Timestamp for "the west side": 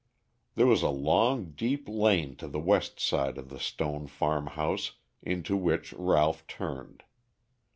2.47-3.37